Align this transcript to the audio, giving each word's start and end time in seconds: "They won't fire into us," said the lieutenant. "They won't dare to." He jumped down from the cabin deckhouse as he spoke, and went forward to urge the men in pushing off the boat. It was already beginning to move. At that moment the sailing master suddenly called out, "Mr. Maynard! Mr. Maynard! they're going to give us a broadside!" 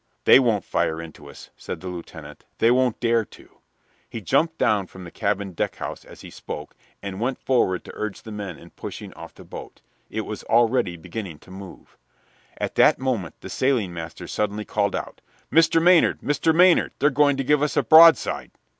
"They 0.23 0.39
won't 0.39 0.63
fire 0.65 0.99
into 0.99 1.29
us," 1.29 1.51
said 1.55 1.79
the 1.79 1.87
lieutenant. 1.87 2.43
"They 2.57 2.71
won't 2.71 2.99
dare 2.99 3.23
to." 3.23 3.59
He 4.09 4.19
jumped 4.19 4.57
down 4.57 4.87
from 4.87 5.03
the 5.03 5.11
cabin 5.11 5.53
deckhouse 5.53 6.05
as 6.05 6.21
he 6.21 6.31
spoke, 6.31 6.75
and 7.03 7.19
went 7.19 7.37
forward 7.37 7.83
to 7.83 7.91
urge 7.93 8.23
the 8.23 8.31
men 8.31 8.57
in 8.57 8.71
pushing 8.71 9.13
off 9.13 9.35
the 9.35 9.43
boat. 9.43 9.81
It 10.09 10.21
was 10.21 10.41
already 10.45 10.97
beginning 10.97 11.37
to 11.41 11.51
move. 11.51 11.97
At 12.57 12.73
that 12.81 12.97
moment 12.97 13.39
the 13.41 13.49
sailing 13.51 13.93
master 13.93 14.25
suddenly 14.27 14.65
called 14.65 14.95
out, 14.95 15.21
"Mr. 15.51 15.79
Maynard! 15.79 16.21
Mr. 16.21 16.51
Maynard! 16.51 16.93
they're 16.97 17.11
going 17.11 17.37
to 17.37 17.43
give 17.43 17.61
us 17.61 17.77
a 17.77 17.83
broadside!" 17.83 18.49